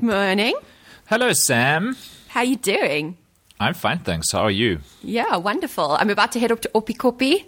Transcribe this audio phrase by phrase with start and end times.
[0.00, 0.54] Morning.
[1.06, 1.94] Hello, Sam.
[2.28, 3.18] How you doing?
[3.58, 4.32] I'm fine, thanks.
[4.32, 4.78] How are you?
[5.02, 5.92] Yeah, wonderful.
[5.92, 7.44] I'm about to head up to Oppikoppi.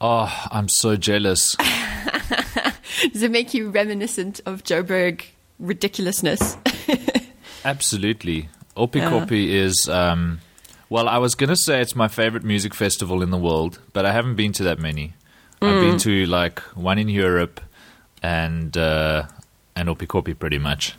[0.00, 1.56] Oh, I'm so jealous.
[3.12, 5.22] Does it make you reminiscent of Joburg
[5.58, 6.58] ridiculousness?
[7.64, 8.50] Absolutely.
[8.76, 10.40] Oppikoppi is, um,
[10.90, 14.04] well, I was going to say it's my favorite music festival in the world, but
[14.04, 15.14] I haven't been to that many.
[15.62, 17.60] I've been to like one in Europe
[18.22, 19.26] and uh,
[19.74, 20.94] and Oppikoppi pretty much.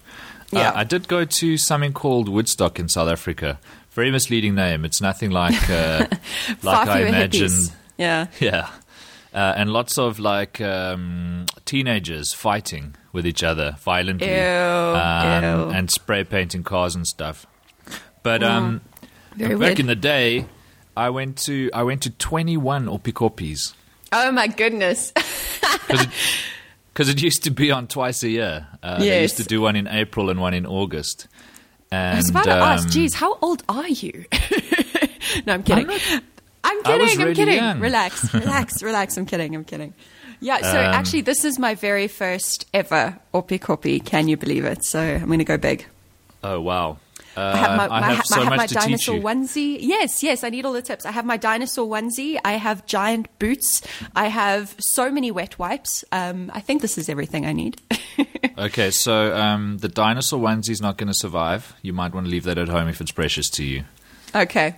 [0.51, 0.69] Yeah.
[0.69, 3.59] Uh, I did go to something called Woodstock in South Africa.
[3.91, 4.85] Very misleading name.
[4.85, 6.07] It's nothing like uh,
[6.63, 7.47] like I imagine.
[7.47, 7.71] hippies.
[7.97, 8.27] Yeah.
[8.39, 8.69] Yeah.
[9.31, 15.69] Uh, and lots of like um, teenagers fighting with each other violently Ew, um, ew.
[15.69, 17.45] and spray painting cars and stuff.
[18.23, 18.81] But um,
[19.35, 19.79] Very back weird.
[19.81, 20.45] in the day,
[20.97, 23.73] I went to I went to twenty one Oppikoppis
[24.11, 25.13] Oh my goodness.
[26.99, 28.67] because it used to be on twice a year.
[28.83, 31.29] Uh, They used to do one in April and one in August.
[31.93, 34.25] And I was about to ask, um, geez, how old are you?
[35.47, 35.89] no, I'm kidding.
[35.89, 35.97] I'm,
[36.61, 37.07] I kidding.
[37.09, 37.55] I'm really kidding.
[37.55, 37.79] young.
[37.89, 39.15] Relax, relax, relax.
[39.15, 39.55] I'm kidding.
[39.55, 39.93] I'm kidding.
[40.41, 44.03] Yeah, so Um, actually, this is my very first ever Oppikoppi.
[44.03, 44.83] Can you believe it?
[44.83, 45.85] So I'm going to go big.
[46.43, 46.97] oh wow!
[47.39, 49.77] Uh, I have my, I my, have so have much my dinosaur onesie.
[49.79, 51.05] Yes, yes, I need all the tips.
[51.05, 52.37] I have my dinosaur onesie.
[52.43, 53.81] I have giant boots.
[54.15, 56.03] I have so many wet wipes.
[56.11, 57.81] Um, I think this is everything I need.
[58.59, 61.73] Okay, so um, the dinosaur onesie is not going to survive.
[61.81, 63.85] You might want to leave that at home if it's precious to you.
[64.35, 64.75] okay.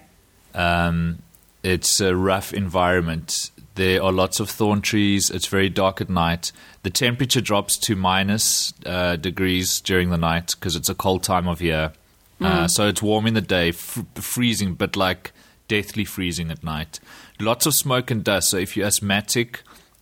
[0.54, 1.23] Um,
[1.64, 3.50] it's a rough environment.
[3.73, 5.32] There are lots of thorn trees.
[5.32, 6.52] It's very dark at night.
[6.84, 11.48] The temperature drops to minus uh, degrees during the night because it's a cold time
[11.48, 11.94] of year.
[12.42, 15.31] Uh, so it's warm in the day, f- freezing, but like
[15.67, 17.00] deathly freezing at night.
[17.39, 18.50] Lots of smoke and dust.
[18.50, 19.61] So if you're asthmatic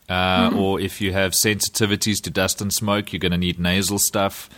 [0.10, 4.00] uh, or if you have sensitivities to dust and smoke, you're going to need nasal
[4.00, 4.50] stuff.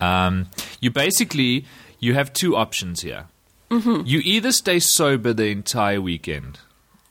[0.00, 0.48] Um,
[0.80, 1.64] you basically
[2.00, 3.26] you have two options here.
[3.70, 6.58] You either stay sober the entire weekend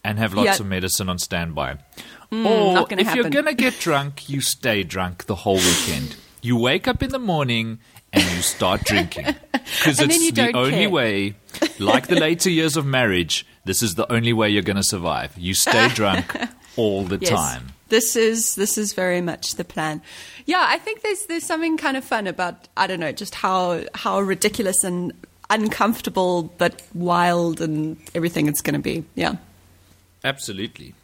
[0.02, 0.54] and have lots Yeah.
[0.60, 1.78] of medicine on standby,
[2.32, 6.16] or not gonna if you're going to get drunk, you stay drunk the whole weekend.
[6.42, 7.78] You wake up in the morning
[8.12, 10.90] and you start drinking because it's the only care.
[10.90, 11.34] way.
[11.78, 15.36] Like the later years of marriage, this is the only way you're going to survive.
[15.36, 16.34] You stay drunk
[16.76, 17.30] all the Yes.
[17.30, 17.68] time.
[17.88, 20.02] This is this is very much the plan.
[20.44, 23.82] Yeah, I think there's there's something kind of fun about I don't know just how
[23.94, 25.12] how ridiculous and
[25.50, 29.04] uncomfortable but wild and everything it's going to be.
[29.14, 29.36] Yeah.
[30.24, 30.94] Absolutely.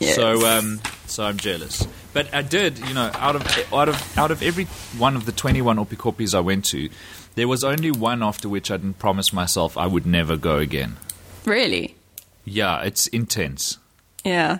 [0.00, 0.16] Yes.
[0.16, 0.80] So, um,
[1.10, 1.86] so I'm jealous.
[2.12, 4.64] But I did, you know, out of out of out of every
[4.98, 6.88] one of the 21 Oppikoppis I went to,
[7.34, 10.96] there was only one after which I didn't promise myself I would never go again.
[11.44, 11.96] Really?
[12.44, 13.78] Yeah, it's intense.
[14.24, 14.58] Yeah.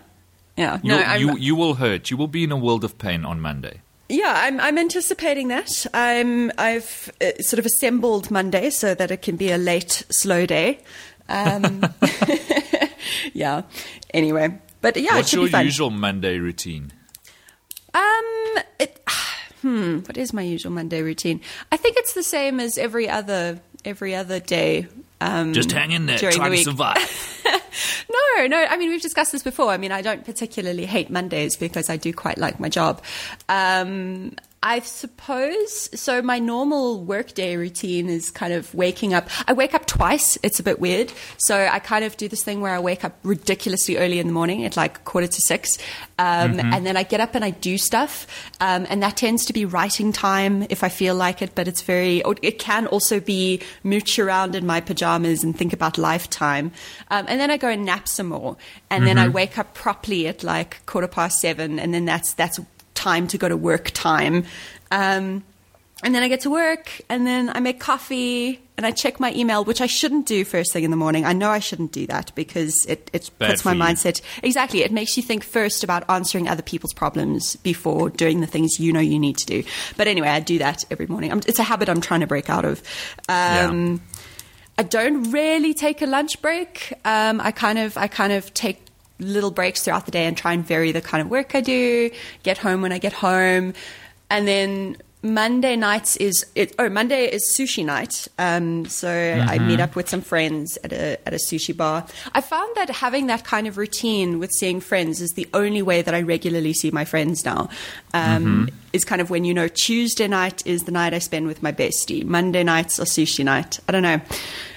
[0.57, 0.79] Yeah.
[0.83, 2.11] You, no, I'm, you you will hurt.
[2.11, 3.81] You will be in a world of pain on Monday.
[4.09, 5.85] Yeah, I'm, I'm anticipating that.
[5.93, 10.47] I'm, I've uh, sort of assembled Monday so that it can be a late, slow
[10.47, 10.79] day.
[11.29, 11.85] Um,
[13.33, 13.63] yeah.
[14.15, 14.57] Anyway,
[14.95, 15.65] but yeah, it What's should your be fun.
[15.65, 16.93] usual Monday routine?
[17.93, 19.03] Um, it,
[19.63, 21.41] hmm, what is my usual Monday routine?
[21.73, 24.87] I think it's the same as every other every other day.
[25.21, 27.43] Um, Just hang in there, try the to survive.
[28.09, 28.65] No, no.
[28.65, 29.71] I mean, we've discussed this before.
[29.71, 33.03] I mean, I don't particularly hate Mondays because I do quite like my job.
[33.49, 34.35] Um,
[34.67, 36.21] I suppose so.
[36.23, 39.29] My normal workday routine is kind of waking up.
[39.47, 40.37] I wake up twice.
[40.43, 41.13] It's a bit weird.
[41.39, 44.33] So I kind of do this thing where I wake up ridiculously early in the
[44.33, 45.79] morning at like quarter to six,
[46.19, 48.27] um, and then I get up and I do stuff.
[48.59, 51.55] Um, and that tends to be writing time if I feel like it.
[51.55, 52.25] But it's very.
[52.43, 56.73] It can also be mooch around in my pajamas and think about lifetime.
[57.09, 58.57] Um, and then I go and nap some more,
[58.91, 62.59] and then I wake up properly at like quarter past seven, and then that's that's
[63.07, 64.45] time to go to work time.
[64.91, 65.45] Um,
[66.03, 69.33] and then I get to work, and then I make coffee, and I check my
[69.33, 71.25] email, which I shouldn't do first thing in the morning.
[71.25, 73.81] I know I shouldn't do that because it, it Bad puts my you.
[73.81, 74.81] mindset exactly.
[74.83, 78.93] It makes you think first about answering other people's problems before doing the things you
[78.93, 79.63] know you need to do.
[79.97, 81.33] But anyway, I do that every morning.
[81.33, 82.83] I'm, it's a habit I'm trying to break out of.
[83.31, 84.03] Um,
[84.77, 86.93] I don't really take a lunch break.
[87.07, 88.86] Um, I kind of I kind of take
[89.19, 92.11] little breaks throughout the day and try and vary the kind of work I do.
[92.43, 93.75] Get home when I get home,
[94.31, 98.29] and then Monday nights is it, oh Monday is sushi night.
[98.39, 102.07] Um, so I meet up with some friends at a at a sushi bar.
[102.33, 106.03] I found that having that kind of routine with seeing friends is the only way
[106.03, 107.69] that I regularly see my friends now.
[108.15, 111.63] Um, Is kind of when you know Tuesday night is the night I spend with
[111.63, 112.25] my bestie.
[112.25, 113.79] Monday nights are sushi night.
[113.89, 114.21] I don't know.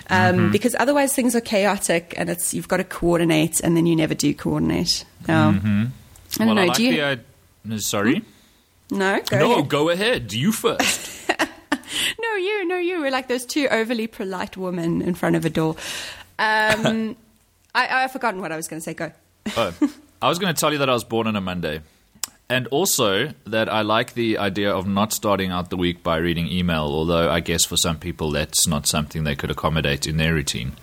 [0.10, 3.96] Um, Because otherwise things are chaotic and it's you've got to coordinate and then you
[3.96, 5.06] never do coordinate.
[5.28, 5.92] No, I don't
[6.40, 6.62] well, know.
[6.62, 6.92] I like do you?
[6.94, 7.80] the idea.
[7.80, 8.24] Sorry.
[8.92, 9.70] no, go no, ahead.
[9.70, 10.34] go ahead.
[10.34, 11.32] You first.
[12.22, 13.02] No, you, no, you.
[13.02, 15.76] We're like those two overly polite women in front of a door.
[16.38, 17.16] Um,
[17.76, 18.94] I, I've forgotten what I was going to say.
[18.94, 19.12] Go.
[19.58, 19.74] Oh,
[20.22, 21.82] I was going to tell you that I was born on a Monday.
[22.50, 26.48] And also that I like the idea of not starting out the week by reading
[26.48, 30.34] email, although I guess for some people that's not something they could accommodate in their
[30.34, 30.74] routine.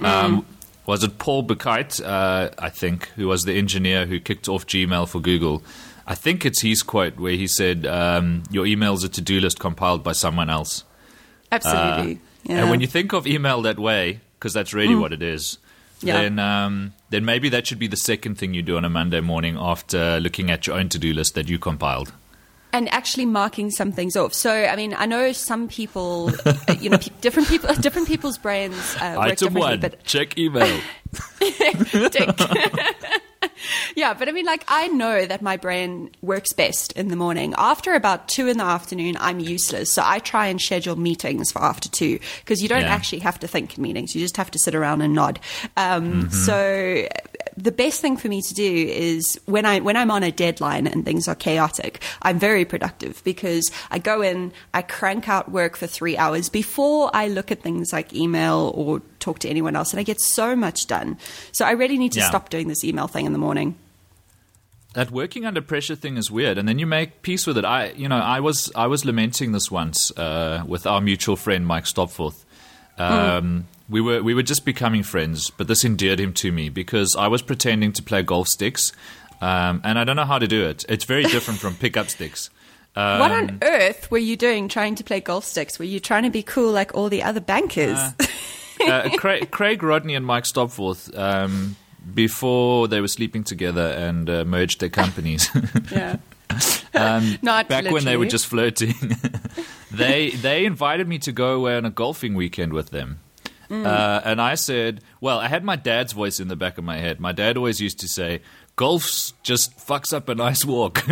[0.00, 0.44] Um,
[0.86, 5.08] was it Paul Buchheit, uh, I think, who was the engineer who kicked off Gmail
[5.08, 5.62] for Google?
[6.06, 9.40] I think it's his quote where he said, um, Your email is a to do
[9.40, 10.84] list compiled by someone else.
[11.50, 12.20] Absolutely.
[12.42, 12.58] yeah.
[12.58, 15.56] And when you think of email that way, because that's really what it is,
[16.04, 16.20] Yeah.
[16.22, 19.20] then um, then maybe that should be the second thing you do on a Monday
[19.20, 22.12] morning after looking at your own to do list that you compiled.
[22.72, 24.34] and actually marking some things off.
[24.34, 26.32] So, I mean, I know some people,
[26.80, 29.60] you know, pe- different people, different people's brains uh, work Item differently.
[29.60, 30.80] one, But check email.
[33.94, 37.54] Yeah, but I mean, like, I know that my brain works best in the morning.
[37.56, 39.92] After about two in the afternoon, I'm useless.
[39.92, 42.94] So I try and schedule meetings for after two because you don't Yeah.
[42.94, 44.14] actually have to think in meetings.
[44.14, 45.38] You just have to sit around and nod.
[45.76, 46.30] Um, Mm-hmm.
[46.30, 47.08] So
[47.56, 50.86] the best thing for me to do is when I when I'm on a deadline
[50.88, 55.76] and things are chaotic, I'm very productive because I go in, I crank out work
[55.76, 59.92] for three hours before I look at things like email or talk to anyone else,
[59.92, 61.16] and I get so much done.
[61.52, 62.28] So I really need to Yeah.
[62.28, 63.76] stop doing this email thing in the morning.
[64.94, 67.64] That working under pressure thing is weird, and then you make peace with it.
[67.64, 71.66] I, you know, I was I was lamenting this once uh, with our mutual friend
[71.66, 72.44] Mike Stopforth.
[72.98, 77.14] Um, We were we were just becoming friends, but this endeared him to me because
[77.18, 78.92] I was pretending to play golf sticks,
[79.42, 80.86] um, and I don't know how to do it.
[80.88, 82.48] It's very different from pickup sticks.
[82.96, 85.78] Um, what on earth were you doing trying to play golf sticks?
[85.78, 87.98] Were you trying to be cool like all the other bankers?
[88.80, 91.76] uh, Craig, Craig Rodney and Mike Stopforth, um,
[92.12, 95.48] before they were sleeping together and uh, merged their companies.
[95.92, 96.16] yeah.
[96.94, 98.94] um, Not back when they were just flirting,
[99.90, 103.20] they they invited me to go away on a golfing weekend with them.
[103.70, 103.86] Mm.
[103.86, 106.98] Uh, and I said, well, I had my dad's voice in the back of my
[106.98, 107.18] head.
[107.18, 108.42] My dad always used to say,
[108.76, 111.02] golf just fucks up a nice walk.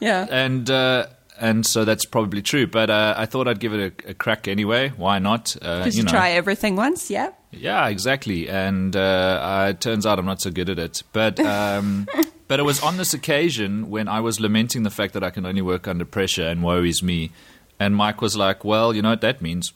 [0.00, 0.26] Yeah.
[0.30, 1.06] and uh,
[1.40, 2.66] and so that's probably true.
[2.66, 4.92] But uh, I thought I'd give it a, a crack anyway.
[4.96, 5.56] Why not?
[5.60, 6.10] Uh, Because you, know.
[6.10, 7.30] try everything once, yeah?
[7.50, 8.48] Yeah, exactly.
[8.48, 11.02] And uh, it turns out I'm not so good at it.
[11.12, 12.06] But um,
[12.48, 15.44] but it was on this occasion when I was lamenting the fact that I can
[15.46, 17.30] only work under pressure and woe is me.
[17.80, 19.72] And Mike was like, "Well, you know what that means?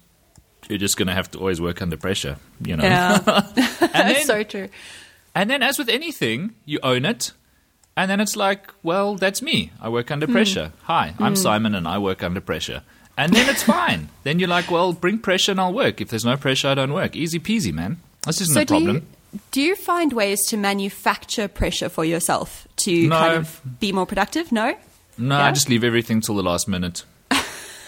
[0.68, 2.84] You're just going to have to always work under pressure." You know.
[2.84, 3.16] Yeah.
[3.26, 4.68] and That's then, so true.
[5.34, 7.32] and then, as with anything, you own it.
[7.96, 9.70] And then it's like, well, that's me.
[9.80, 10.32] I work under hmm.
[10.32, 10.72] pressure.
[10.84, 11.36] Hi, I'm hmm.
[11.36, 12.82] Simon and I work under pressure.
[13.16, 14.08] And then it's fine.
[14.24, 16.00] then you're like, well, bring pressure and I'll work.
[16.00, 17.14] If there's no pressure, I don't work.
[17.14, 17.98] Easy peasy, man.
[18.26, 18.96] This isn't So a do problem.
[19.32, 23.16] you, do you find ways to manufacture pressure for yourself to No.
[23.18, 24.50] kind of be more productive?
[24.50, 24.74] No?
[25.16, 25.46] No, Yeah?
[25.46, 27.04] I just leave everything till the last minute.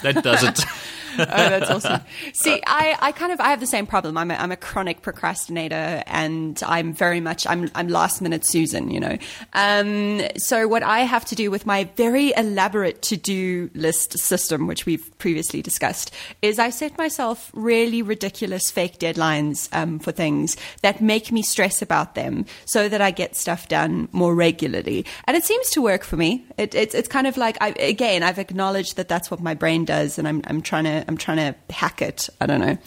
[0.03, 0.61] That does it.
[1.21, 2.01] oh, that's awesome.
[2.35, 4.19] See, I, I kind of I have the same problem.
[4.19, 8.91] I'm a, I'm a chronic procrastinator, and I'm very much I'm I'm last minute Susan.
[8.91, 9.19] You know,
[9.55, 14.67] um, so what I have to do with my very elaborate to do list system,
[14.67, 20.57] which we've previously discussed, is I set myself really ridiculous fake deadlines um, for things
[20.83, 25.37] that make me stress about them, so that I get stuff done more regularly, and
[25.37, 26.45] it seems to work for me.
[26.59, 29.85] It, it's it's kind of like I, again I've acknowledged that that's what my brain
[29.85, 32.29] does, and I'm I'm trying to I'm trying to hack it.
[32.41, 32.79] I don't know.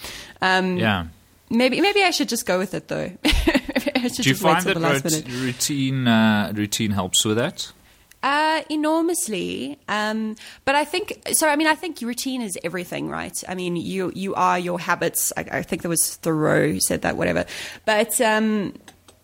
[0.41, 1.07] Um, yeah.
[1.49, 3.09] Maybe maybe I should just go with it though.
[3.23, 5.27] Do you find that the last rot- minute.
[5.27, 7.71] routine uh, routine helps with that?
[8.21, 9.79] Uh, enormously.
[9.87, 10.35] Um,
[10.65, 11.47] but I think so.
[11.47, 13.43] I mean, I think routine is everything, right?
[13.47, 15.33] I mean, you you are your habits.
[15.37, 17.45] I, I think there was Thoreau who said that, whatever.
[17.85, 18.73] But um,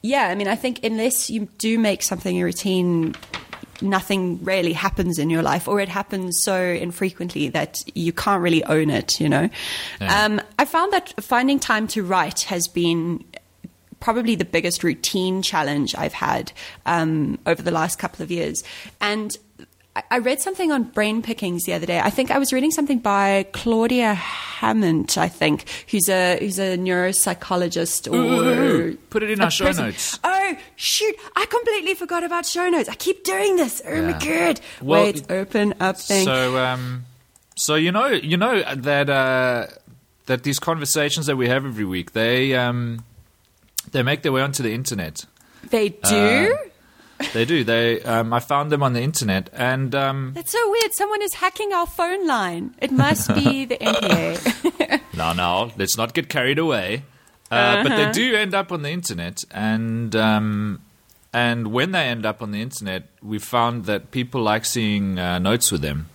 [0.02, 3.16] yeah, I mean, I think unless you do make something a routine,
[3.82, 8.63] nothing really happens in your life, or it happens so infrequently that you can't really
[8.65, 9.20] own it.
[9.20, 9.50] You know,
[10.01, 10.25] Yeah.
[10.25, 13.24] um, I found that finding time to write has been
[14.00, 16.51] probably the biggest routine challenge I've had
[16.86, 18.63] um, over the last couple of years.
[19.01, 19.36] And
[20.12, 22.00] I- read something on brain pickings the other day.
[22.00, 26.78] I think I was reading something by Claudia Hammond, I think, who's a who's a
[26.78, 28.98] neuropsychologist or Ooh, ooh, ooh.
[29.10, 30.20] Put it in our show person- notes.
[30.24, 31.16] Oh shoot!
[31.36, 32.90] I completely forgot about show notes.
[32.90, 33.82] I keep doing this.
[33.86, 34.60] Oh my god!
[34.82, 36.25] Well, Wait, open up thing.
[36.25, 37.06] So, um,
[37.56, 39.68] so you know, you know that uh,
[40.25, 43.04] that these conversations that we have every week, they um,
[43.92, 45.25] they make their way onto the internet.
[45.70, 46.58] they do.
[47.34, 47.63] They do.
[47.63, 50.94] They um, I found them on the internet, and um, That's so weird.
[50.94, 52.75] Someone is hacking our phone line.
[52.79, 55.01] It must be the NPA.
[55.17, 55.72] no, no.
[55.77, 57.03] let's not get carried away.
[57.51, 60.82] Uh, But they do end up on the internet, and um,
[61.34, 65.38] and when they end up on the internet, we found that people like seeing uh,
[65.39, 66.10] notes with them.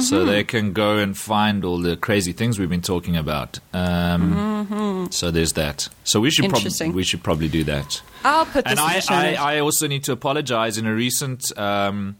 [0.00, 3.58] So they can go and find all the crazy things we've been talking about.
[3.72, 5.88] Um, So there's that.
[6.04, 8.02] So we should probably we should probably do that.
[8.24, 9.56] I'll put this And in I, I.
[9.56, 10.76] I also need to apologize.
[10.78, 12.16] In a recent um,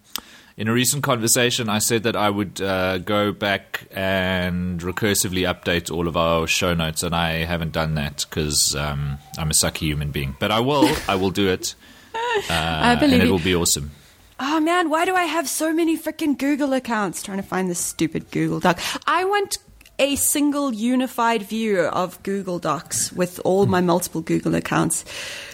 [0.57, 5.91] in a recent conversation, I said that I would uh, go back and recursively update
[5.91, 9.87] all of our show notes, and I haven't done that because um, I'm a sucky
[9.87, 10.35] human being.
[10.41, 10.89] But I will.
[11.07, 11.75] I will do it,
[12.15, 12.19] uh,
[12.51, 13.93] I and believe it will be awesome.
[14.41, 17.81] Oh man, why do I have so many freaking Google accounts trying to find this
[17.81, 18.79] stupid Google Doc?
[19.07, 19.59] I want
[19.99, 25.05] a single unified view of Google Docs with all my multiple Google accounts.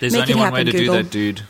[0.01, 1.43] There's Make only one happen, way to Google, do that, dude.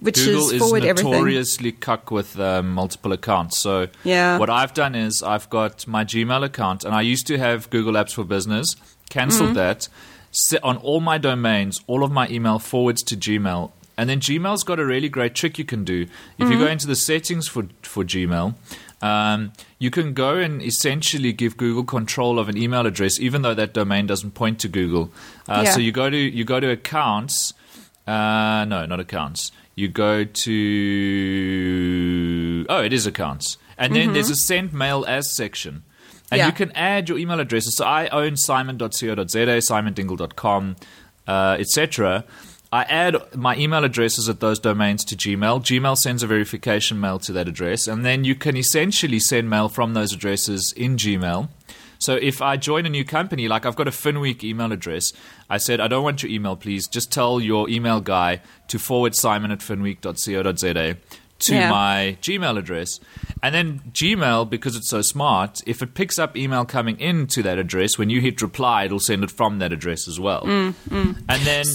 [0.00, 1.12] Which Google is is forward everything.
[1.12, 3.58] notoriously cuck with um, multiple accounts.
[3.60, 4.38] So Yeah.
[4.38, 7.94] what I've done is I've got my Gmail account, and I used to have Google
[7.94, 8.74] Apps for Business.
[9.08, 9.58] Cancelled Mm-hmm.
[9.58, 9.88] that.
[10.30, 13.70] Set on all my domains, all of my email forwards to Gmail.
[13.96, 16.02] And then Gmail's got a really great trick you can do.
[16.02, 16.08] If
[16.38, 16.52] Mm-hmm.
[16.52, 18.54] you go into the settings for for Gmail,
[19.02, 23.54] um, you can go and essentially give Google control of an email address, even though
[23.54, 25.12] that domain doesn't point to Google.
[25.48, 25.70] Uh, Yeah.
[25.72, 27.52] So you go to you go to accounts.
[28.06, 29.52] Uh, no, not accounts.
[29.76, 30.24] You go
[31.74, 35.82] to oh, it is accounts, and then there's a send mail as section,
[36.30, 36.46] and Yeah.
[36.46, 37.76] you can add your email addresses.
[37.76, 40.76] So I own simon.co.za, simondingle.com,
[41.26, 42.24] uh, etc.
[42.74, 45.60] I add my email addresses at those domains to Gmail.
[45.62, 49.68] Gmail sends a verification mail to that address, and then you can essentially send mail
[49.68, 51.48] from those addresses in Gmail.
[52.00, 55.12] So if I join a new company, like I've got a Finweek email address,
[55.48, 56.88] I said, I don't want your email, please.
[56.88, 60.96] Just tell your email guy to forward simon at finweek.co.za
[61.40, 61.70] to Yeah.
[61.70, 62.98] my Gmail address.
[63.42, 67.58] And then Gmail, because it's so smart, if it picks up email coming into that
[67.58, 70.42] address, when you hit reply, it'll send it from that address as well.
[70.42, 70.74] Mm,
[71.28, 71.66] And then.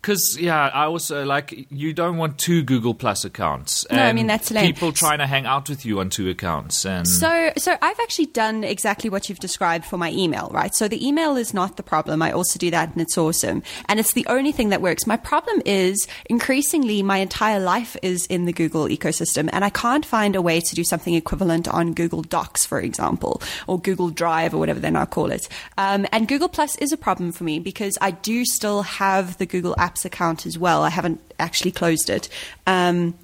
[0.00, 3.84] Because yeah, I also like you don't want two Google Plus accounts.
[3.90, 4.64] No, I mean, that's lame.
[4.64, 6.86] people trying to hang out with you on two accounts.
[6.86, 10.74] And So, so I've actually done exactly what you've described for my email, right?
[10.74, 12.22] So the email is not the problem.
[12.22, 15.06] I also do that, and it's awesome, and it's the only thing that works.
[15.06, 20.06] My problem is increasingly my entire life is in the Google ecosystem, and I can't
[20.06, 24.54] find a way to do something equivalent on Google Docs, for example, or Google Drive,
[24.54, 25.46] or whatever they now call it.
[25.76, 29.46] Um, and Google Plus is a problem for me because I do still have the
[29.46, 30.82] Google Apps account as well.
[30.82, 32.28] I haven't actually closed it.
[32.66, 33.14] Um,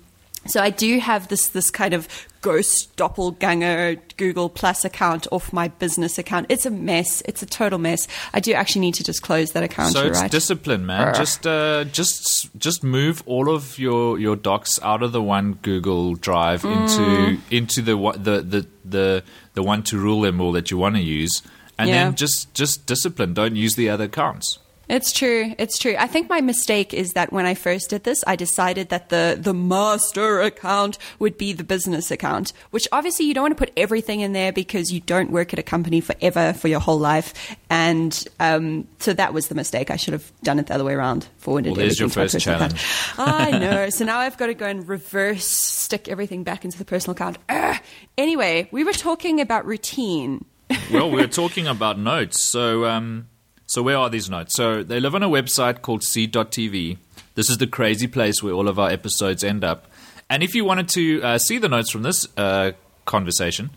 [0.46, 2.06] so I do have this this kind of
[2.40, 6.46] ghost doppelganger Google Plus account off my business account.
[6.48, 7.20] It's a mess.
[7.22, 8.06] It's a total mess.
[8.32, 9.92] I do actually need to just close that account.
[9.92, 10.30] So it's right.
[10.30, 11.08] discipline, man.
[11.08, 11.14] Ugh.
[11.16, 16.14] Just, uh, just, just move all of your, your docs out of the one Google
[16.14, 16.76] Drive Mm.
[16.82, 19.22] into into the the the the
[19.54, 21.42] the one to rule them all that you want to use,
[21.78, 22.04] and Yeah.
[22.04, 23.34] then just just discipline.
[23.34, 24.58] Don't use the other accounts.
[24.88, 25.54] It's true.
[25.58, 25.96] It's true.
[25.98, 29.36] I think my mistake is that when I first did this, I decided that the
[29.38, 33.72] the master account would be the business account, which obviously you don't want to put
[33.76, 37.56] everything in there because you don't work at a company forever for your whole life,
[37.68, 39.90] and um, so that was the mistake.
[39.90, 41.26] I should have done it the other way around.
[41.38, 42.74] Forwarded Well, there's your first account.
[43.18, 43.88] I know.
[43.96, 47.38] So now I've got to go and reverse stick everything back into the personal account.
[47.48, 47.76] Ugh.
[48.18, 50.44] Anyway, we were talking about routine.
[50.92, 52.42] well, we were talking about notes.
[52.42, 53.28] So, um,
[53.66, 54.54] so where are these notes?
[54.54, 56.98] So they live on a website called seed.tv.
[57.34, 59.86] This is the crazy place where all of our episodes end up.
[60.30, 62.72] And if you wanted to uh, see the notes from this uh,
[63.04, 63.70] conversation,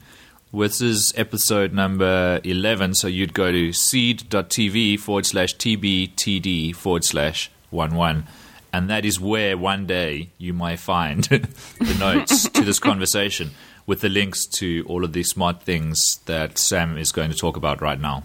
[0.53, 2.95] this is episode number 11.
[2.95, 8.25] So you'd go to seed.tv forward slash tbtd forward slash 11.
[8.71, 13.51] And that is where one day you might find the notes to this conversation
[13.87, 17.57] with the links to all of these smart things that Sam is going to talk
[17.57, 18.23] about right now.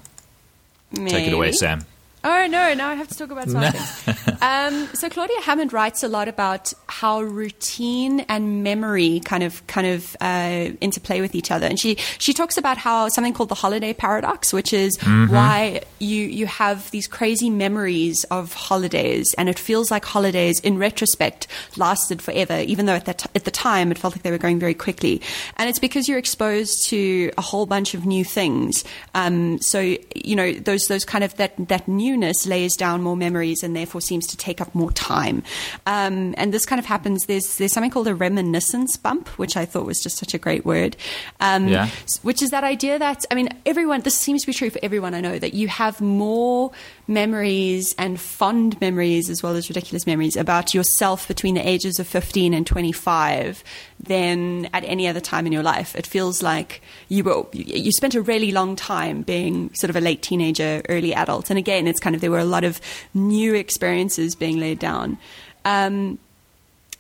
[0.95, 1.85] Take it away, Sam.
[2.25, 2.73] Oh no!
[2.75, 4.21] Now I have to talk about smart things.
[4.45, 9.87] Um, so Claudia Hammond writes a lot about how routine and memory kind of kind
[9.87, 13.55] of uh, interplay with each other, and she she talks about how something called the
[13.55, 19.59] holiday paradox, which is why you you have these crazy memories of holidays, and it
[19.59, 23.97] feels like holidays in retrospect lasted forever, even though at that at the time it
[23.99, 25.23] felt like they were going very quickly,
[25.57, 28.85] and it's because you're exposed to a whole bunch of new things.
[29.15, 33.63] Um, so you know those those kind of that that newness lays down more memories
[33.63, 35.43] and therefore seems to take up more time.
[35.87, 37.27] Um, and this kind of happens.
[37.27, 40.65] There's there's something called a reminiscence bump, which I thought was just such a great
[40.65, 40.97] word.
[41.41, 41.89] Um, Yeah.
[42.23, 44.01] Which is that idea that I mean everyone.
[44.03, 46.71] This seems to be true for everyone I know that you have more
[47.07, 52.07] memories and fond memories as well as ridiculous memories about yourself between the ages of
[52.07, 53.63] 15 and 25
[54.01, 55.95] than at any other time in your life.
[55.97, 60.01] It feels like you were you spent a really long time being sort of a
[60.01, 62.81] late teenager, early adult, and again, it's kind of there were a lot of
[63.13, 65.19] new experiences being laid down.
[65.65, 66.19] Um,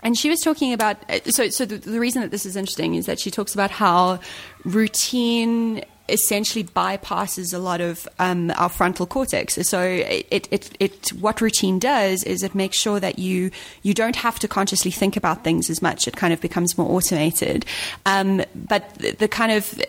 [0.02, 2.94] and she was talking about uh, so so the, the reason that this is interesting
[2.94, 4.20] is that she talks about how
[4.64, 9.54] routine essentially bypasses a lot of um, our frontal cortex.
[9.68, 13.50] So it, it, it, what routine does is it makes sure that you
[13.82, 16.06] you don't have to consciously think about things as much.
[16.06, 17.64] It kind of becomes more automated.
[18.04, 19.80] Um, but the, the kind of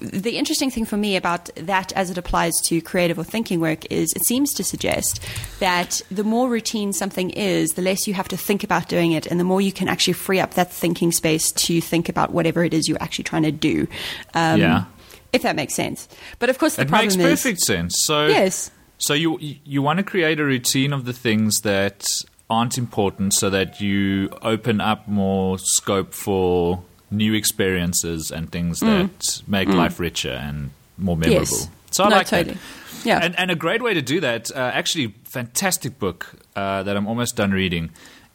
[0.00, 3.84] the interesting thing for me about that as it applies to creative or thinking work
[3.92, 5.20] is it seems to suggest
[5.58, 9.26] that the more routine something is, the less you have to think about doing it,
[9.26, 12.64] and the more you can actually free up that thinking space to think about whatever
[12.64, 13.86] it is you're actually trying to do.
[14.32, 14.84] Um, yeah.
[15.32, 16.08] If that makes sense.
[16.38, 17.22] But of course, the it problem makes is.
[17.22, 18.00] perfect sense.
[18.00, 18.70] So, yes.
[18.98, 22.08] So you you want to create a routine of the things that
[22.48, 28.86] aren't important, so that you open up more scope for new experiences and things mm.
[28.86, 29.74] that make mm.
[29.74, 31.40] life richer and more memorable.
[31.40, 31.68] Yes.
[31.90, 32.54] So I no, like totally.
[32.54, 32.60] that.
[33.04, 33.20] Yeah.
[33.22, 37.06] And, and a great way to do that, uh, actually, fantastic book uh, that I'm
[37.06, 37.90] almost done reading,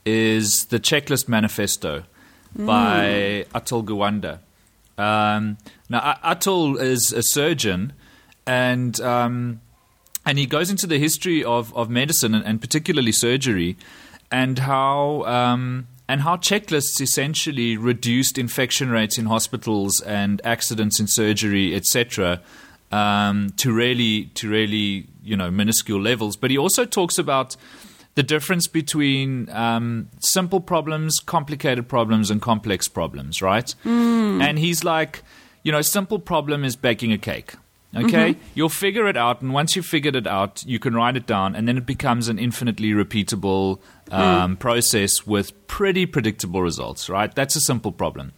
[0.05, 2.03] is The Checklist Manifesto
[2.57, 2.65] mm.
[2.65, 4.39] by Atul Gawande.
[4.97, 5.57] Um,
[5.89, 7.93] now, Atul is a surgeon,
[8.45, 9.61] and um,
[10.25, 13.77] and he goes into the history of, of medicine and, and particularly surgery,
[14.31, 21.07] and how um, and how checklists essentially reduced infection rates in hospitals and accidents in
[21.07, 22.41] surgery, etc.,
[22.91, 26.35] um, to really to really you know minuscule levels.
[26.35, 27.55] But he also talks about
[28.15, 33.75] the difference between um, simple problems, complicated problems, and complex problems, right?
[33.83, 34.41] Mm.
[34.41, 35.21] And he's like,
[35.63, 37.53] you know, simple problem is baking a cake.
[37.95, 38.41] Okay, mm-hmm.
[38.55, 41.55] you'll figure it out, and once you've figured it out, you can write it down,
[41.55, 43.79] and then it becomes an infinitely repeatable
[44.11, 44.59] um, mm.
[44.59, 47.09] process with pretty predictable results.
[47.09, 47.33] Right?
[47.33, 48.33] That's a simple problem.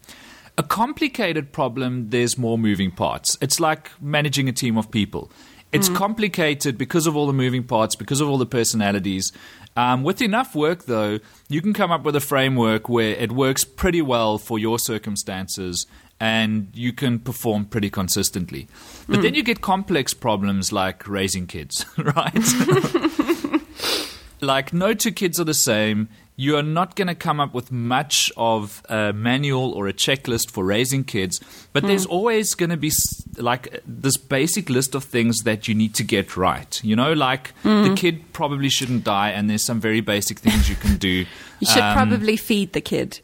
[0.59, 3.37] A complicated problem, there's more moving parts.
[3.41, 5.31] It's like managing a team of people.
[5.71, 5.95] It's mm.
[5.95, 9.31] complicated because of all the moving parts, because of all the personalities.
[9.75, 11.19] Um, with enough work, though,
[11.49, 15.85] you can come up with a framework where it works pretty well for your circumstances
[16.19, 18.67] and you can perform pretty consistently.
[19.07, 19.21] But mm.
[19.23, 23.61] then you get complex problems like raising kids, right?
[24.41, 26.09] like, no two kids are the same.
[26.39, 30.51] You are not going to come up with much of a manual or a checklist
[30.51, 31.41] for raising kids,
[31.73, 31.87] but mm.
[31.87, 32.91] there's always going to be
[33.37, 36.79] like this basic list of things that you need to get right.
[36.83, 37.89] You know, like mm.
[37.89, 41.25] the kid probably shouldn't die, and there's some very basic things you can do.
[41.59, 43.19] you should um, probably feed the kid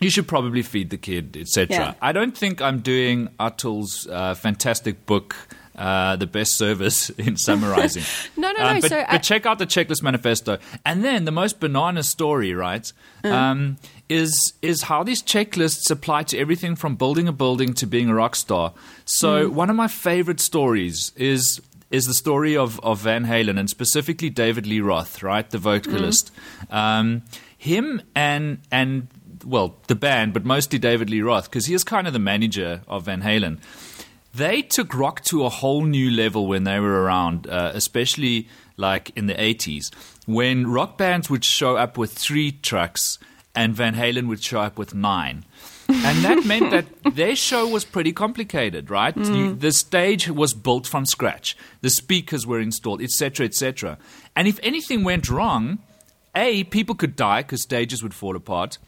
[0.00, 1.76] you should probably feed the kid, etc.
[1.76, 1.94] Yeah.
[2.00, 5.34] I don't think I'm doing Atul's uh, fantastic book.
[5.78, 8.02] Uh, the best service in summarizing.
[8.36, 8.80] no, no, um, no.
[8.80, 12.92] But, so but check out the checklist manifesto, and then the most banana story, right?
[13.22, 13.32] Mm.
[13.32, 13.76] Um,
[14.08, 18.14] is is how these checklists apply to everything from building a building to being a
[18.14, 18.72] rock star.
[19.04, 19.52] So mm.
[19.52, 21.60] one of my favorite stories is
[21.92, 26.32] is the story of, of Van Halen and specifically David Lee Roth, right, the vocalist.
[26.70, 26.74] Mm.
[26.74, 27.22] Um,
[27.56, 29.06] him and and
[29.44, 32.82] well, the band, but mostly David Lee Roth, because he is kind of the manager
[32.88, 33.58] of Van Halen.
[34.34, 39.10] They took rock to a whole new level when they were around, uh, especially like
[39.16, 39.92] in the 80s,
[40.26, 43.18] when rock bands would show up with three trucks
[43.54, 45.44] and Van Halen would show up with nine.
[45.88, 49.14] and that meant that their show was pretty complicated, right?
[49.16, 49.36] Mm.
[49.36, 53.98] You, the stage was built from scratch, the speakers were installed, etc., etc.
[54.36, 55.78] And if anything went wrong,
[56.36, 58.78] a people could die because stages would fall apart,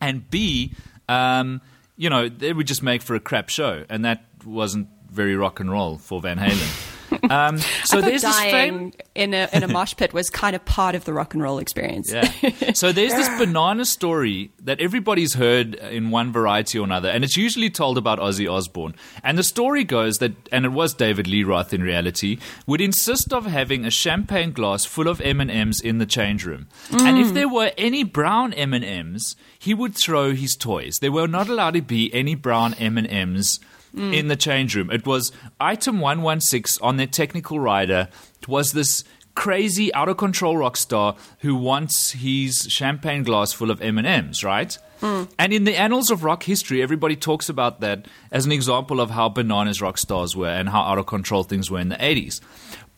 [0.00, 0.74] and B,
[1.08, 1.60] um,
[1.96, 5.60] you know, they would just make for a crap show, and that wasn't very rock
[5.60, 6.94] and roll for Van Halen.
[7.30, 10.94] Um, so there's dying fam- in a in a mosh pit was kind of part
[10.94, 12.12] of the rock and roll experience.
[12.12, 12.30] Yeah.
[12.74, 17.36] So there's this banana story that everybody's heard in one variety or another, and it's
[17.36, 18.94] usually told about Ozzy Osbourne.
[19.22, 23.32] And the story goes that, and it was David Lee Roth in reality, would insist
[23.32, 27.00] of having a champagne glass full of M and M's in the change room, mm.
[27.00, 30.98] and if there were any brown M and M's, he would throw his toys.
[31.00, 33.60] There were not allowed to be any brown M and M's
[33.94, 34.14] mm.
[34.14, 34.90] in the change room.
[34.90, 38.08] It was item 116 on their technical rider.
[38.40, 43.70] It was this crazy out of control rock star who wants his champagne glass full
[43.70, 44.76] of M&Ms, right?
[45.00, 45.30] Mm.
[45.38, 49.10] And in the annals of rock history, everybody talks about that as an example of
[49.10, 52.40] how bananas rock stars were and how out of control things were in the 80s.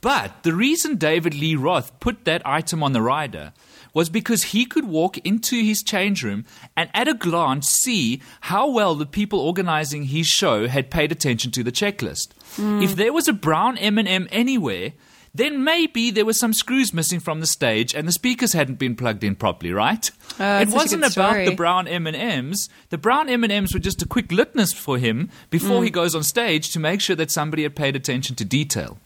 [0.00, 3.52] But the reason David Lee Roth put that item on the rider
[3.94, 6.44] was because he could walk into his change room
[6.76, 11.50] and at a glance see how well the people organizing his show had paid attention
[11.52, 12.28] to the checklist.
[12.56, 12.82] Mm.
[12.82, 14.92] If there was a brown M&M anywhere,
[15.34, 18.96] then maybe there were some screws missing from the stage and the speakers hadn't been
[18.96, 20.10] plugged in properly, right?
[20.38, 22.68] Uh, it wasn't about the brown M&Ms.
[22.88, 25.84] The brown M&Ms were just a quick litmus for him before mm.
[25.84, 28.98] he goes on stage to make sure that somebody had paid attention to detail.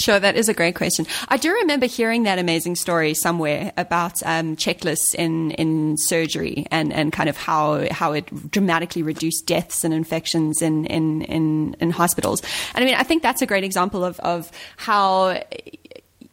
[0.00, 1.06] Sure, that is a great question.
[1.28, 6.92] I do remember hearing that amazing story somewhere about um, checklists in, in surgery and,
[6.92, 11.90] and kind of how how it dramatically reduced deaths and infections in, in, in, in
[11.90, 12.42] hospitals.
[12.74, 15.42] And I mean, I think that's a great example of, of how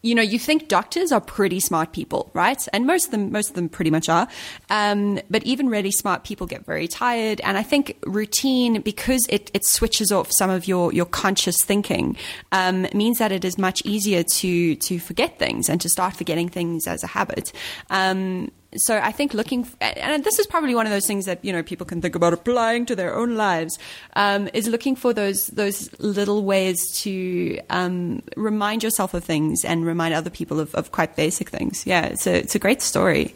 [0.06, 2.64] you know, you think doctors are pretty smart people, right?
[2.72, 4.28] And most of them, most of them pretty much are.
[4.70, 7.42] Um, but even really smart people get very tired.
[7.42, 12.16] And I think routine, because it, it switches off some of your, your conscious thinking,
[12.52, 16.50] um, means that it is much easier to, to forget things and to start forgetting
[16.50, 17.52] things as a habit.
[17.90, 21.52] Um, so I think looking, and this is probably one of those things that you
[21.52, 23.78] know people can think about applying to their own lives,
[24.16, 29.86] um, is looking for those those little ways to um, remind yourself of things and
[29.86, 31.86] remind other people of, of quite basic things.
[31.86, 33.36] Yeah, it's a it's a great story.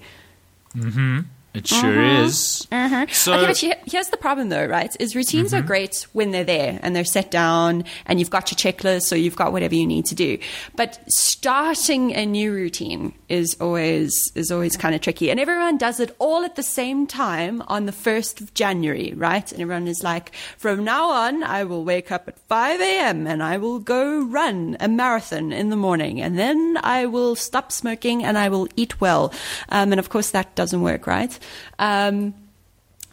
[0.75, 1.21] Mm-hmm.
[1.51, 2.25] It sure uh-huh.
[2.25, 2.67] is.
[2.71, 3.07] Uh-huh.
[3.11, 4.95] So, okay, but here's the problem, though, right?
[4.99, 5.63] Is routines mm-hmm.
[5.63, 9.15] are great when they're there and they're set down, and you've got your checklist, or
[9.15, 10.37] you've got whatever you need to do.
[10.75, 15.99] But starting a new routine is always is always kind of tricky, and everyone does
[15.99, 19.51] it all at the same time on the first of January, right?
[19.51, 23.25] And everyone is like, from now on, I will wake up at five a.m.
[23.25, 27.71] and I will go run a marathon in the morning, and then I will stop
[27.71, 29.33] smoking and I will eat well.
[29.69, 31.37] Um, and of course, that doesn't work, right?
[31.77, 32.33] Um,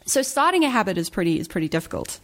[0.04, 2.20] so starting a habit is pretty is pretty difficult.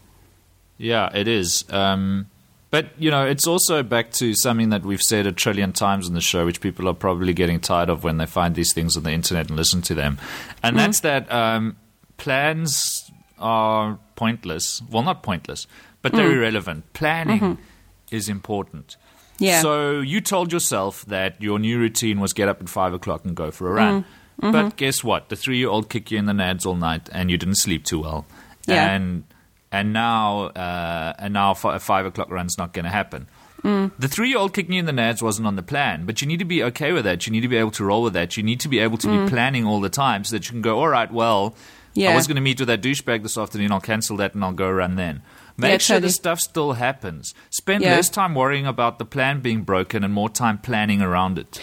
[0.78, 1.64] Yeah, it is.
[1.70, 2.26] Um,
[2.70, 6.14] but you know, it's also back to something that we've said a trillion times in
[6.14, 9.02] the show, which people are probably getting tired of when they find these things on
[9.02, 10.18] the internet and listen to them,
[10.62, 10.84] and mm-hmm.
[10.84, 11.76] that's that um,
[12.16, 14.80] plans are pointless.
[14.90, 15.66] Well, not pointless,
[16.00, 16.36] but they're mm.
[16.36, 16.92] irrelevant.
[16.94, 17.62] Planning mm-hmm.
[18.10, 18.96] is important.
[19.38, 19.60] Yeah.
[19.60, 23.34] So you told yourself that your new routine was get up at five o'clock and
[23.34, 24.02] go for a run.
[24.02, 24.06] Mm.
[24.40, 24.52] Mm-hmm.
[24.52, 25.28] But guess what?
[25.28, 27.84] The three year old kicked you in the nads all night, and you didn't sleep
[27.84, 28.26] too well.
[28.66, 28.94] Yeah.
[28.94, 29.24] And
[29.70, 33.26] and now uh, and now a five o'clock run's not going to happen.
[33.62, 33.92] Mm.
[33.98, 36.26] The three year old kicking you in the nads wasn't on the plan, but you
[36.26, 37.26] need to be okay with that.
[37.26, 38.36] You need to be able to roll with that.
[38.36, 39.24] You need to be able to mm.
[39.24, 41.54] be planning all the time so that you can go, all right, well,
[41.94, 42.10] yeah.
[42.10, 43.70] I was going to meet with that douchebag this afternoon.
[43.70, 45.22] I'll cancel that and I'll go run then.
[45.56, 46.08] Make yeah, sure totally.
[46.08, 47.34] the stuff still happens.
[47.50, 47.94] Spend yeah.
[47.94, 51.60] less time worrying about the plan being broken and more time planning around it.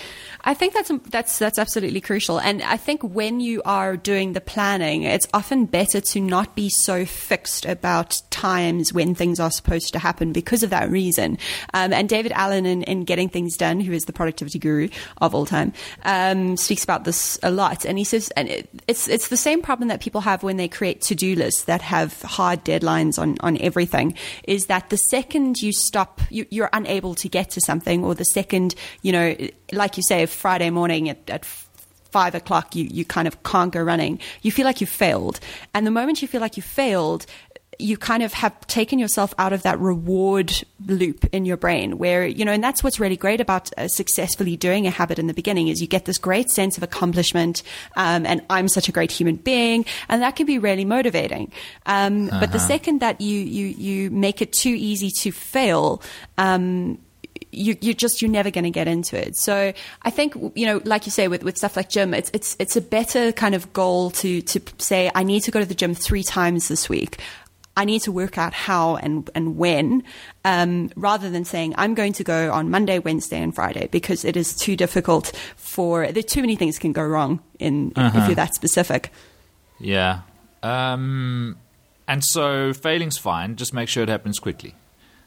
[0.50, 4.42] I think that's that's that's absolutely crucial, and I think when you are doing the
[4.42, 9.94] planning, it's often better to not be so fixed about times when things are supposed
[9.94, 11.38] to happen because of that reason.
[11.76, 14.90] Um, and David Allen, in, in, Getting Things Done, who is the productivity guru
[15.22, 15.72] of all time,
[16.04, 19.62] um, speaks about this a lot, and he says, and it, it's it's the same
[19.62, 23.38] problem that people have when they create to do lists that have hard deadlines on
[23.42, 24.16] on everything.
[24.46, 28.24] Is that the second you stop, you, you're unable to get to something, or the
[28.24, 29.36] second you know,
[29.72, 31.46] like you say Friday morning at, at
[32.12, 34.20] five o'clock, you, you kind of can't go running.
[34.42, 35.40] You feel like you failed.
[35.74, 37.26] And the moment you feel like you failed,
[37.82, 40.52] you kind of have taken yourself out of that reward
[40.88, 44.58] loop in your brain where, you know, and that's what's really great about uh, successfully
[44.58, 47.64] doing a habit in the beginning is you get this great sense of accomplishment.
[47.96, 49.86] Um, and I'm such a great human being.
[50.10, 51.54] And that can be really motivating.
[51.86, 52.40] Um, uh-huh.
[52.42, 52.68] But the uh-huh.
[52.68, 56.02] second that you, you, you make it too easy to fail,
[56.38, 57.00] um,
[57.52, 59.36] you you just you're never going to get into it.
[59.36, 62.56] So I think you know, like you say, with, with stuff like gym, it's it's
[62.60, 65.76] it's a better kind of goal to to say I need to go to the
[65.76, 67.20] gym three times this week.
[67.78, 70.04] I need to work out how and and when,
[70.44, 74.36] um, rather than saying I'm going to go on Monday, Wednesday, and Friday because it
[74.36, 76.24] is too difficult for there.
[76.24, 78.20] Too many things can go wrong in uh-huh.
[78.20, 79.12] if you're that specific.
[79.80, 80.22] Yeah,
[80.62, 81.58] um,
[82.06, 83.56] and so failing's fine.
[83.56, 84.76] Just make sure it happens quickly.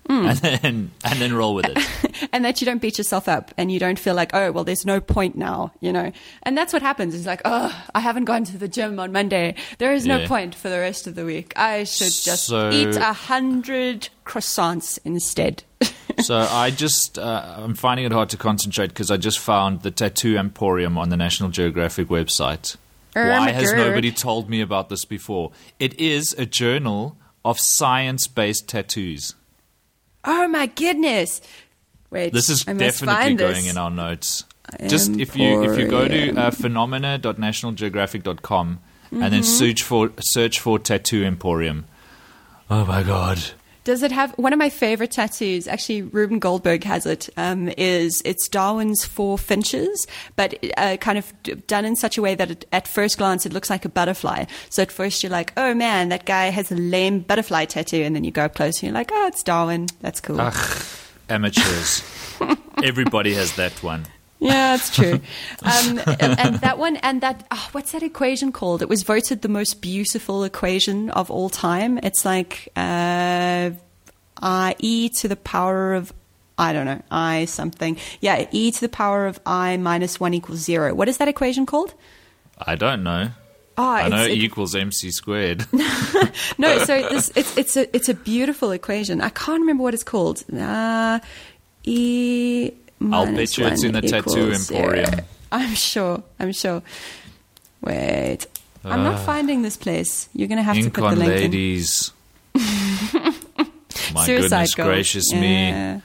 [0.08, 0.28] Mm.
[0.28, 2.28] And then and then roll with it.
[2.32, 4.84] and that you don't beat yourself up and you don't feel like, oh, well, there's
[4.84, 6.10] no point now, you know.
[6.42, 7.14] And that's what happens.
[7.14, 9.54] It's like, oh, I haven't gone to the gym on Monday.
[9.78, 10.28] There is no yeah.
[10.28, 11.52] point for the rest of the week.
[11.56, 15.62] I should just so, eat a hundred croissants instead.
[16.18, 19.90] so I just uh, I'm finding it hard to concentrate because I just found the
[19.90, 22.76] Tattoo Emporium on the National Geographic website.
[23.14, 25.52] Oh Why has nobody told me about this before?
[25.78, 29.34] It is a journal of science-based tattoos.
[30.24, 31.40] Oh my goodness!
[32.10, 34.44] Wait, this is definitely going in our notes.
[34.86, 39.22] Just if you if you go to uh, phenomena.nationalgeographic.com mm-hmm.
[39.22, 39.42] and then mm-hmm.
[39.42, 41.86] search for search for tattoo emporium.
[42.70, 43.40] Oh my god!
[43.84, 45.66] Does it have one of my favorite tattoos?
[45.66, 47.28] Actually, Rube Goldberg has it.
[47.36, 51.32] Um, is it's Darwin's four finches, but uh, kind of
[51.66, 54.44] done in such a way that it, at first glance it looks like a butterfly.
[54.70, 58.14] So at first you're like, oh man, that guy has a lame butterfly tattoo, and
[58.14, 59.88] then you go up close and you're like, oh, it's Darwin.
[60.00, 60.40] That's cool.
[60.40, 60.86] Ugh,
[61.28, 62.04] amateurs.
[62.82, 64.06] Everybody has that one.
[64.42, 65.20] Yeah, that's true.
[65.62, 68.82] Um, and that one, and that, oh, what's that equation called?
[68.82, 71.98] It was voted the most beautiful equation of all time.
[72.02, 73.70] It's like uh,
[74.42, 76.12] uh, e to the power of
[76.58, 77.00] I don't know.
[77.10, 77.96] I something.
[78.20, 80.94] Yeah, e to the power of i minus 1 equals 0.
[80.94, 81.94] What is that equation called?
[82.58, 83.30] I don't know.
[83.78, 85.66] Oh, I know E it- equals MC squared.
[86.58, 89.20] No, so this, it's it's a it's a beautiful equation.
[89.20, 90.44] I can't remember what it's called.
[90.52, 91.18] Uh,
[91.84, 92.70] e.
[93.12, 95.04] I'll bet you it's in the tattoo emporium.
[95.10, 95.24] zero.
[95.50, 96.22] I'm sure.
[96.38, 96.82] I'm sure.
[97.80, 98.46] Wait,
[98.84, 100.28] I'm not finding this place.
[100.34, 101.40] You're going to have to put the link in.
[101.40, 102.12] ladies.
[104.14, 104.86] My Suicide goodness goal.
[104.86, 105.68] gracious me.
[105.68, 106.00] Yeah.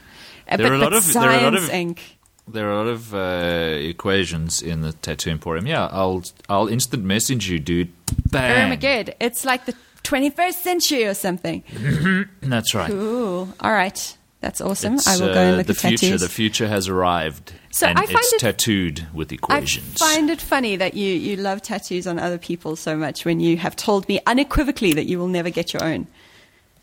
[0.50, 2.02] Uh, There but, are a lot of- there are a lot of- ink.
[2.50, 5.68] There are a lot of uh, equations in the tattoo emporium.
[5.68, 7.92] Yeah, I'll I'll instant message you, dude.
[8.32, 8.70] Bang.
[8.70, 11.62] my god, it's like the 21st century or something.
[12.42, 12.90] That's right.
[12.90, 13.50] Cool.
[13.60, 14.96] All right, that's awesome.
[14.96, 16.06] It's, I will go uh, and look the at future.
[16.06, 16.22] tattoos.
[16.22, 20.02] The future has arrived, So and I find it's it- tattooed with equations.
[20.02, 23.40] I find it funny that you, you love tattoos on other people so much when
[23.40, 26.08] you have told me unequivocally that you will never get your own.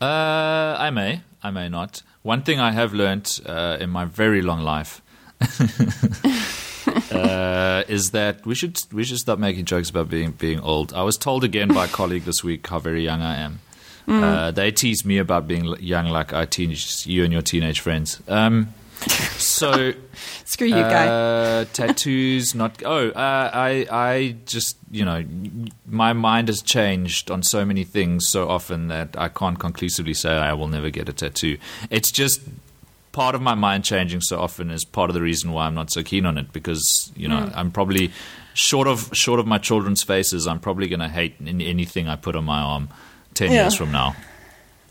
[0.01, 2.01] Uh, I may, I may not.
[2.23, 5.01] One thing I have learnt uh, in my very long life
[7.11, 10.93] uh, is that we should we should stop making jokes about being being old.
[10.93, 13.59] I was told again by a colleague this week how very young I am.
[14.07, 18.21] Uh, they tease me about being young, like I tease you and your teenage friends.
[18.27, 18.73] Um,
[19.37, 19.93] so
[20.45, 21.07] Screw you, guy.
[21.07, 22.81] uh, tattoos, not.
[22.85, 25.23] Oh, uh, I, I just, you know,
[25.87, 30.31] my mind has changed on so many things so often that I can't conclusively say
[30.31, 31.57] I will never get a tattoo.
[31.89, 32.41] It's just
[33.11, 35.89] part of my mind changing so often is part of the reason why I'm not
[35.89, 38.11] so keen on it because you know I'm probably
[38.53, 40.47] short of short of my children's faces.
[40.47, 42.89] I'm probably going to hate anything I put on my arm
[43.35, 43.61] ten Yeah.
[43.63, 44.15] years from now.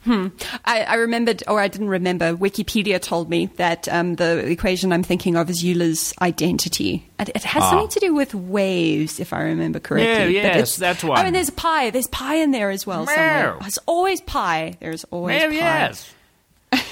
[0.06, 5.02] I, I remembered, or I didn't remember, Wikipedia told me that um, the equation I'm
[5.02, 7.08] thinking of is Euler's identity.
[7.18, 7.70] And it has Ah.
[7.70, 10.36] something to do with waves, if I remember correctly.
[10.36, 11.88] Yeah, But yes, it's- that I mean, there's pi.
[11.88, 13.52] There's pi in there as well somewhere.
[13.54, 13.58] Meow.
[13.60, 14.76] There's always pi.
[14.78, 15.56] There's always Well, pi.
[15.56, 16.12] yes,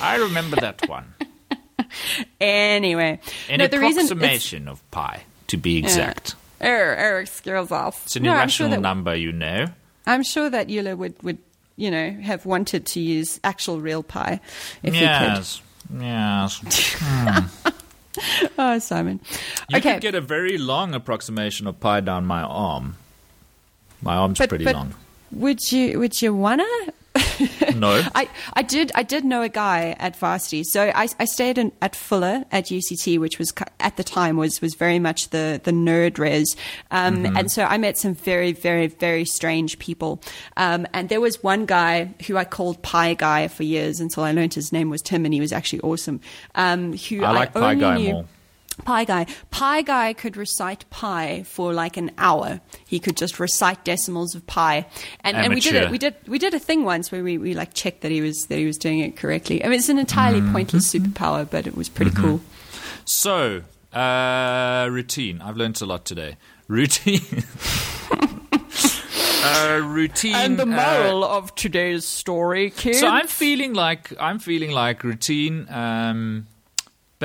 [0.00, 1.12] I remember that one.
[2.40, 3.20] Anyway.
[3.50, 6.34] An no, approximation of pi, to be exact.
[6.62, 8.00] Er, er, excuse us.
[8.06, 9.66] It's an No, I'm sure irrational that- number, you know.
[10.06, 11.38] I'm sure that Euler would, would,
[11.76, 14.40] you know, have wanted to use actual real pi
[14.82, 15.62] if yes,
[15.92, 16.58] yes.
[16.58, 16.66] he
[16.98, 17.04] could.
[17.04, 17.68] Hmm.
[18.58, 19.20] Oh, Simon.
[19.68, 19.94] You okay.
[19.94, 22.96] could get a very long approximation of pi down my arm.
[24.02, 24.94] My arm's but, pretty but long.
[25.32, 26.64] Would you would you wanna?
[27.74, 28.02] No.
[28.14, 30.64] I, I did I did know a guy at varsity.
[30.64, 34.60] So I, I stayed in, at Fuller at UCT, which was at the time was
[34.60, 36.56] was very much the the nerd res,
[36.90, 40.20] um, and so I met some very very very strange people.
[40.56, 44.32] Um, and there was one guy who I called Pie Guy for years until I
[44.32, 46.20] learned his name was Tim, and he was actually awesome.
[46.54, 48.24] Um, who I like Pi only Guy knew- more.
[48.84, 49.26] Pi Guy.
[49.50, 52.60] Pi Guy could recite pi for like an hour.
[52.86, 54.86] He could just recite decimals of pi,
[55.20, 55.90] and, and we did it.
[55.90, 58.46] We did we did a thing once where we, we like checked that he was
[58.46, 59.64] that he was doing it correctly.
[59.64, 60.52] I mean, it's an entirely Mm-hmm.
[60.52, 62.40] pointless superpower, but it was pretty cool.
[63.04, 65.40] So, uh, routine.
[65.42, 66.36] I've learned a lot today.
[66.68, 67.20] Routine.
[69.44, 70.34] uh, routine.
[70.34, 73.00] And the moral uh, of today's story, kids.
[73.00, 75.66] So I'm feeling like I'm feeling like routine.
[75.70, 76.46] Um,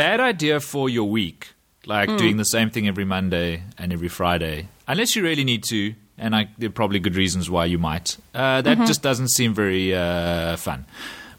[0.03, 1.39] bad idea for your week,
[1.85, 2.17] like Hmm.
[2.17, 5.81] doing the same thing every Monday and every Friday, unless you really need to.
[6.19, 8.17] And I, there are probably good reasons why you might.
[8.33, 8.85] Uh, that Mm-hmm.
[8.91, 10.85] just doesn't seem very uh, fun.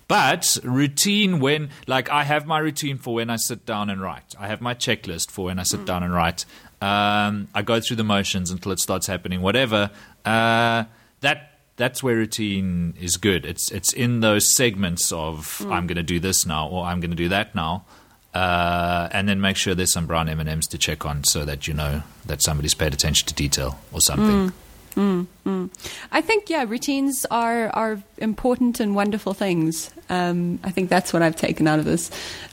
[0.07, 4.35] But routine when, like, I have my routine for when I sit down and write.
[4.39, 5.67] I have my checklist for when I Mm.
[5.73, 6.45] sit down and write.
[6.81, 9.41] Um, I go through the motions until it starts happening.
[9.43, 9.91] Whatever.
[10.25, 10.85] Uh,
[11.21, 11.39] that
[11.77, 13.45] that's where routine is good.
[13.53, 15.73] It's it's in those segments of Mm.
[15.75, 17.85] I'm going to do this now or I'm going to do that now,
[18.35, 21.45] uh, and then make sure there's some brown M and M's to check on so
[21.45, 24.53] that you know that somebody's paid attention to detail or something.
[24.97, 29.91] I think yeah, routines are are important and wonderful things.
[30.11, 32.11] Um, I think that's what I've taken out of this.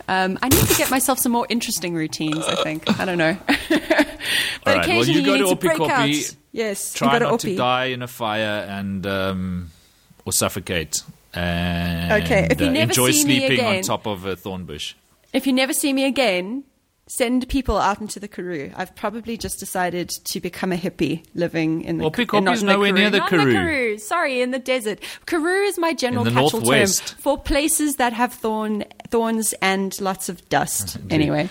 [0.07, 2.45] Um, I need to get myself some more interesting routines.
[2.45, 3.35] I think I don't know.
[3.47, 3.95] but All right,
[4.65, 6.35] well, occasionally you go need to to Oppie break Koppie, out.
[6.51, 9.71] Yes, you Try go to not to die in a fire and um,
[10.23, 11.01] or suffocate.
[11.33, 14.65] And Okay, if you uh, never enjoy see me sleeping on top of a thorn
[14.65, 14.93] bush.
[15.35, 16.63] If you never see me again,
[17.07, 18.71] send people out into the Karoo.
[18.75, 22.51] I've probably just decided to become a hippie living in the Well, Pick uh, not
[22.51, 23.45] Hoppie's in the nowhere near the Not Karoo.
[23.45, 23.97] the Karoo.
[23.99, 24.99] Sorry, in the desert.
[25.25, 26.87] Karoo is my general In catch-all term
[27.19, 30.97] for places that have thorn thorns and lots of dust.
[31.09, 31.49] anyway,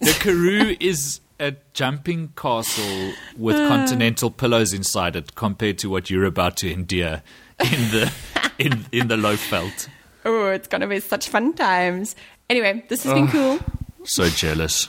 [0.00, 6.24] The Karoo is a jumping castle with continental pillows inside it, compared to what you're
[6.24, 7.22] about to endure
[7.60, 8.12] in the
[8.58, 9.88] in in the Lowveld.
[10.24, 12.16] oh, it's gonna be such fun times.
[12.48, 13.58] Anyway, this has been cool.
[14.04, 14.88] So jealous.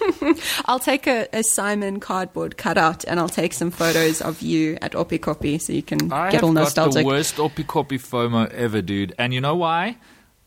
[0.66, 4.92] I'll take a, a Simon cardboard cutout and I'll take some photos of you at
[4.92, 7.02] Oppikoppi so you can I get have all got nostalgic.
[7.02, 9.14] the worst Oppikoppi FOMO ever, dude.
[9.18, 9.96] And you know why?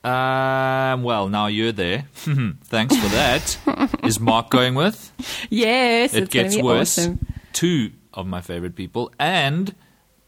[0.04, 2.06] Um, well, now you're there.
[2.14, 3.58] Thanks for that.
[4.04, 5.12] Is Mark going with?
[5.50, 6.98] Yes, It it's gets be worse.
[7.00, 7.26] awesome.
[7.54, 9.74] Two of my favorite people, and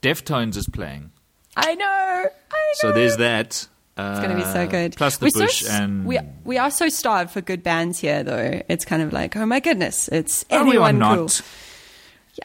[0.01, 1.11] Deftones is playing.
[1.57, 1.85] I know.
[1.85, 2.29] I know.
[2.75, 3.67] So there's that.
[3.97, 4.93] It's going to be so good.
[4.93, 7.63] Uh, Plus the We're so Bush s- and we we are so starved for good
[7.63, 8.62] bands here, though.
[8.67, 11.15] It's kind of like, oh my goodness, it's Oh, anyone not.
[11.17, 11.29] cool.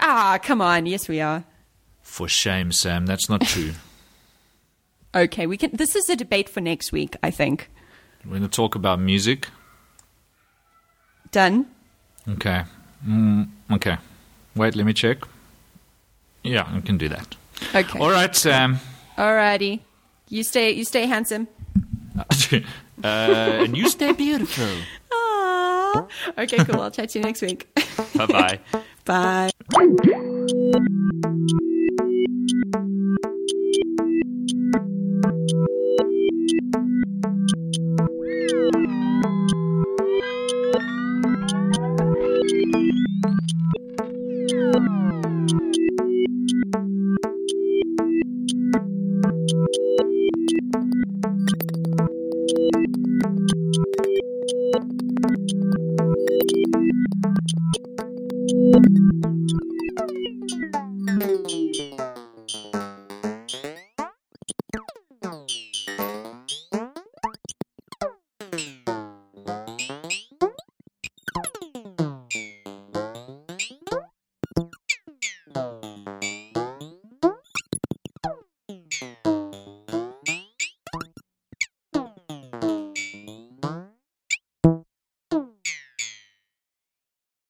[0.01, 0.87] Ah, come on.
[0.87, 1.43] Yes, we are.
[2.03, 3.07] For shame, Sam.
[3.07, 3.73] That's not true.
[5.13, 5.75] Okay, we can.
[5.75, 7.17] This is a debate for next week.
[7.21, 7.69] I think.
[8.25, 9.49] We're going to talk about music.
[11.33, 11.67] Done.
[12.29, 12.63] Okay.
[13.05, 13.97] Mm, okay.
[14.55, 15.19] Wait, let me check.
[16.45, 17.35] Yeah, we can do that.
[17.75, 17.99] Okay.
[17.99, 18.79] All right, Sam.
[19.19, 19.81] Alrighty.
[20.31, 20.71] You stay.
[20.71, 21.49] You stay handsome.
[22.53, 22.63] uh,
[23.05, 24.65] and you stay beautiful.
[25.13, 26.07] Ah.
[26.39, 26.81] Okay, cool.
[26.81, 27.67] I'll chat to you next week.
[28.15, 28.61] Bye bye.
[29.05, 29.51] Bye.